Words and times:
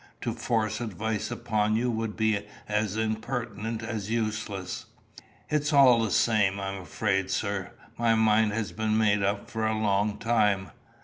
To 0.21 0.33
force 0.33 0.81
advice 0.81 1.29
upon 1.29 1.75
you 1.75 1.91
would 1.91 2.15
be 2.17 2.47
as 2.67 2.97
impertinent 2.97 3.83
as 3.83 4.09
useless." 4.09 4.87
"It's 5.47 5.71
all 5.71 6.01
the 6.03 6.09
same, 6.09 6.59
I'm 6.59 6.81
afraid, 6.81 7.29
sir. 7.29 7.73
My 7.99 8.15
mind 8.15 8.51
has 8.51 8.71
been 8.71 8.97
made 8.97 9.21
up 9.21 9.47
for 9.51 9.67
a 9.67 9.77
long 9.77 10.17
time. 10.17 10.71